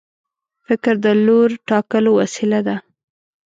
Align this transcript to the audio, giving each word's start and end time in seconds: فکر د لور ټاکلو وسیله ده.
فکر 0.65 0.93
د 1.05 1.07
لور 1.25 1.49
ټاکلو 1.67 2.09
وسیله 2.19 2.59
ده. 2.67 2.75